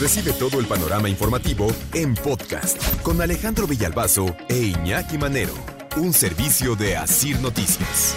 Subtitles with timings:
[0.00, 5.52] Recibe todo el panorama informativo en podcast con Alejandro Villalbazo e Iñaki Manero.
[5.98, 8.16] Un servicio de Asir Noticias.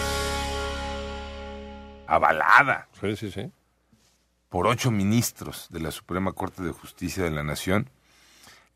[2.07, 3.51] Avalada Sí, sí, sí.
[4.47, 7.89] por ocho ministros de la Suprema Corte de Justicia de la Nación,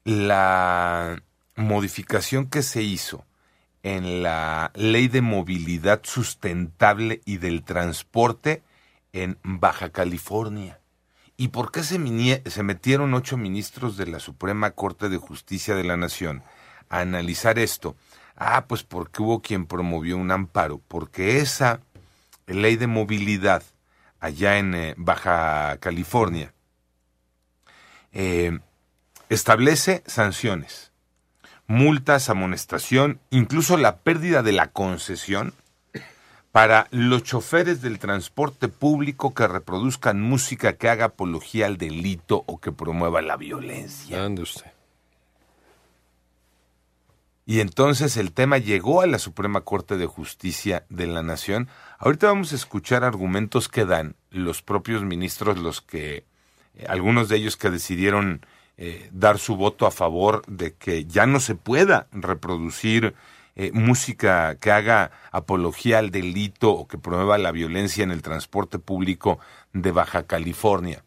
[0.04, 1.24] la
[1.56, 3.24] modificación que se hizo
[3.84, 8.64] en la Ley de Movilidad Sustentable y del Transporte
[9.14, 10.82] en Baja California.
[11.40, 12.00] ¿Y por qué se,
[12.64, 16.42] metieron ocho ministros de la Suprema Corte de Justicia de la Nación
[16.90, 17.96] a analizar esto?
[18.36, 21.80] Ah, pues porque hubo quien promovió un amparo, porque esa
[22.48, 23.62] ley de movilidad
[24.20, 26.54] allá en eh, Baja California
[28.14, 28.60] eh,
[29.30, 30.92] establece sanciones,
[31.68, 35.54] multas, amonestación, incluso la pérdida de la concesión
[36.58, 42.60] para los choferes del transporte público que reproduzcan música que haga apología al delito o
[42.60, 44.26] que promueva la violencia.
[44.26, 44.72] Ande usted.
[47.46, 51.70] Y entonces el tema llegó a la Suprema Corte de Justicia de la Nación.
[52.00, 56.26] Ahorita vamos a escuchar argumentos que dan los propios ministros, los que,
[56.74, 58.44] eh, algunos de ellos que decidieron
[58.78, 63.14] eh, dar su voto a favor de que ya no se pueda reproducir
[63.60, 68.78] eh, música que haga apología al delito o que promueva la violencia en el transporte
[68.78, 69.40] público
[69.74, 71.04] de Baja California.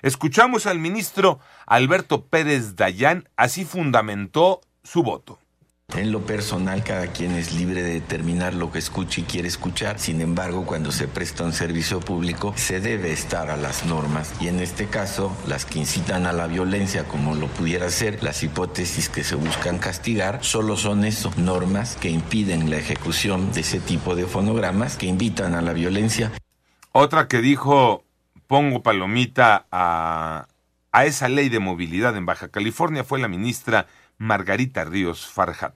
[0.00, 5.40] Escuchamos al ministro Alberto Pérez Dayán, así fundamentó su voto.
[5.96, 10.00] En lo personal, cada quien es libre de determinar lo que escucha y quiere escuchar.
[10.00, 14.34] Sin embargo, cuando se presta un servicio público, se debe estar a las normas.
[14.40, 18.42] Y en este caso, las que incitan a la violencia, como lo pudiera ser, las
[18.42, 23.78] hipótesis que se buscan castigar, solo son eso, normas que impiden la ejecución de ese
[23.78, 26.32] tipo de fonogramas, que invitan a la violencia.
[26.90, 28.02] Otra que dijo,
[28.48, 30.48] pongo palomita a,
[30.90, 33.86] a esa ley de movilidad en Baja California fue la ministra
[34.18, 35.74] Margarita Ríos Farhat.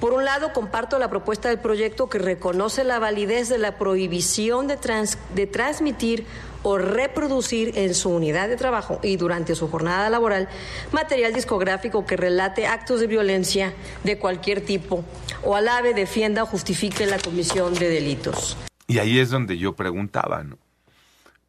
[0.00, 4.66] Por un lado, comparto la propuesta del proyecto que reconoce la validez de la prohibición
[4.66, 6.26] de, trans- de transmitir
[6.62, 10.48] o reproducir en su unidad de trabajo y durante su jornada laboral
[10.90, 15.04] material discográfico que relate actos de violencia de cualquier tipo
[15.44, 18.56] o alabe, defienda o justifique la comisión de delitos.
[18.88, 20.58] Y ahí es donde yo preguntaba, ¿no?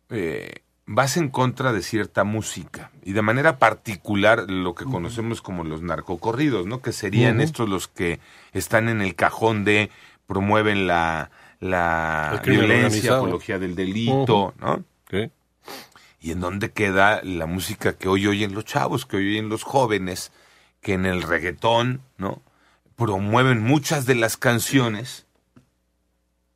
[0.09, 5.66] Eh, vas en contra de cierta música y de manera particular lo que conocemos como
[5.66, 6.81] los narcocorridos, ¿no?
[6.81, 8.22] Que serían estos los que
[8.53, 9.92] están en el cajón de
[10.25, 13.18] promueven la, violencia, organizado.
[13.18, 14.53] apología del delito.
[14.59, 14.84] ¿no?
[15.12, 15.30] Sí.
[16.22, 19.64] ¿Y en dónde queda la música que hoy oyen los chavos, que hoy oyen los
[19.64, 20.31] jóvenes,
[20.81, 22.42] que en el reggaetón, ¿no?
[22.96, 25.25] Promueven muchas de las canciones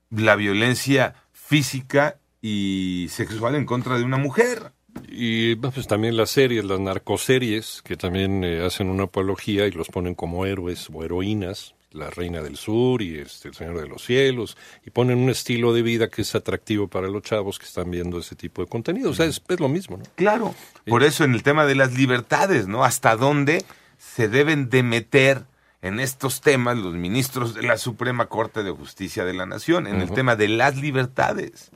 [0.09, 4.71] la violencia física y sexual en contra de una mujer.
[5.07, 9.87] Y pues también las series, las narcoseries, que también eh, hacen una apología y los
[9.87, 14.03] ponen como héroes o heroínas, la Reina del Sur y este, el Señor de los
[14.05, 17.91] Cielos, y ponen un estilo de vida que es atractivo para los chavos que están
[17.91, 19.11] viendo ese tipo de contenido.
[19.11, 20.03] O sea, es, es lo mismo, ¿no?
[20.15, 20.55] Claro.
[20.85, 22.83] Por eso en el tema de las libertades, ¿no?
[22.83, 23.63] Hasta dónde
[23.97, 25.43] se deben de meter
[25.81, 30.01] en estos temas los ministros de la Suprema Corte de Justicia de la Nación, en
[30.01, 31.71] el tema de las libertades.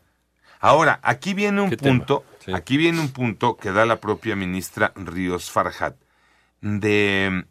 [0.60, 2.54] Ahora, aquí viene un punto, Sí.
[2.54, 5.96] aquí viene un punto que da la propia ministra Ríos Farhat
[6.62, 7.46] de,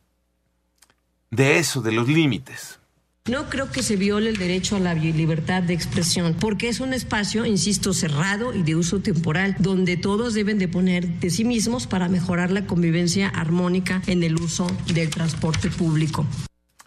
[1.31, 2.81] de eso, de los límites.
[3.27, 6.93] No creo que se viole el derecho a la libertad de expresión, porque es un
[6.93, 11.87] espacio, insisto, cerrado y de uso temporal, donde todos deben de poner de sí mismos
[11.87, 16.27] para mejorar la convivencia armónica en el uso del transporte público.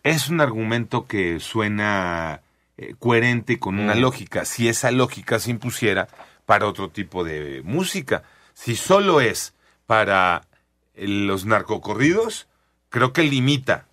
[0.04, 2.42] Es un argumento que suena
[2.78, 4.46] eh, coherente con una lógica.
[4.46, 6.08] Si esa lógica se impusiera
[6.46, 8.24] para otro tipo de música.
[8.54, 9.54] Si solo es
[9.86, 10.48] para
[10.96, 12.48] eh, los narcocorridos,
[12.90, 13.88] creo que limita.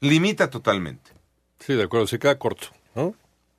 [0.00, 1.10] Limita totalmente.
[1.60, 3.14] Sí, de acuerdo, se queda corto, ¿no?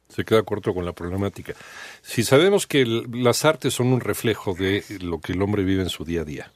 [0.10, 1.54] Se queda corto con la problemática.
[2.02, 5.82] Si sabemos que el- las artes son un reflejo de lo que el hombre vive
[5.84, 6.52] en su día a día.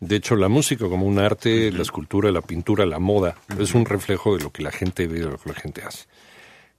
[0.00, 3.84] De hecho, la música como un arte, la escultura, la pintura, la moda, es un
[3.84, 6.06] reflejo de lo que la gente ve, de lo que la gente hace.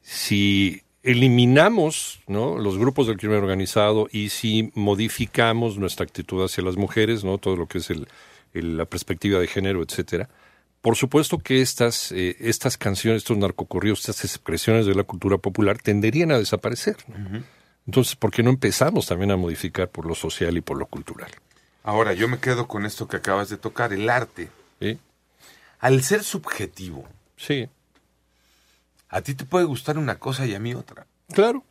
[0.01, 2.57] Si eliminamos ¿no?
[2.57, 7.37] los grupos del crimen organizado y si modificamos nuestra actitud hacia las mujeres, ¿no?
[7.37, 8.07] todo lo que es el,
[8.53, 10.29] la perspectiva de género, etcétera,
[10.81, 15.77] por supuesto que estas, eh, estas canciones, estos narcocorridos, estas expresiones de la cultura popular
[15.77, 16.97] tenderían a desaparecer.
[17.85, 21.31] Entonces, ¿por qué no empezamos también a modificar por lo social y por lo cultural?
[21.83, 24.49] Ahora, yo me quedo con esto que acabas de tocar, el arte.
[24.79, 24.99] ¿Sí?
[25.79, 27.07] Al ser subjetivo,
[27.37, 27.67] Sí,
[29.11, 31.05] a ti te puede gustar una cosa y a mí otra.
[31.31, 31.63] claro,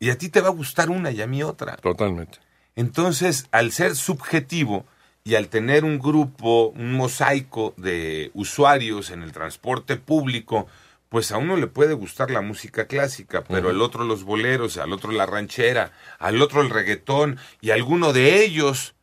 [0.00, 1.76] Y a ti te va a gustar una y a mí otra.
[1.76, 2.38] totalmente.
[2.74, 4.84] Entonces, al ser subjetivo
[5.24, 10.66] y al tener un grupo, un mosaico de usuarios en el transporte público,
[11.08, 14.92] pues a uno le puede gustar la música clásica, pero al otro los boleros, al
[14.92, 18.94] otro la ranchera, al otro el reggaetón y alguno de ellos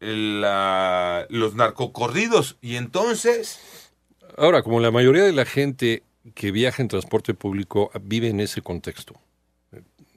[0.00, 2.56] la- los narcocorridos.
[2.60, 3.58] Y entonces,
[4.38, 6.02] Ahora, como la mayoría de la gente
[6.34, 9.14] que viaja en transporte público vive en ese contexto,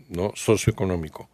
[0.09, 0.31] ¿no?
[0.35, 1.29] Socioeconómico,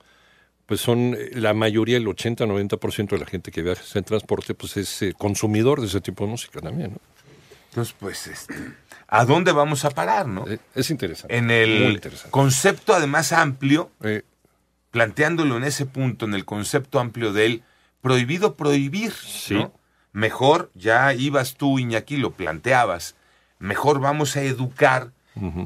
[0.66, 4.78] pues son eh, la mayoría, el 80-90% de la gente que viaja en transporte, pues
[4.78, 7.00] es eh, consumidor de ese tipo de música también, ¿no?
[7.70, 8.56] entonces pues, este,
[9.08, 10.48] ¿a dónde vamos a parar, no?
[10.48, 11.36] Eh, Es interesante.
[11.36, 12.32] En el interesante.
[12.32, 14.24] concepto además amplio Eh,
[14.92, 17.64] planteándolo en ese punto, en el concepto amplio del
[18.02, 19.12] prohibido prohibir.
[19.14, 19.54] Sí.
[19.56, 19.74] ¿no?
[20.14, 23.16] Mejor, ya ibas tú, Iñaki, lo planteabas,
[23.60, 25.12] mejor vamos a educar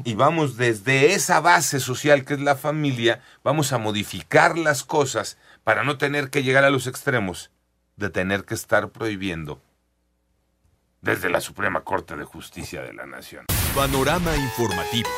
[0.04, 5.38] y vamos desde esa base social que es la familia, vamos a modificar las cosas
[5.64, 7.50] para no tener que llegar a los extremos
[7.96, 9.62] de tener que estar prohibiendo
[11.02, 13.46] desde la Suprema Corte de Justicia de la Nación.
[13.76, 15.10] Panorama informativo.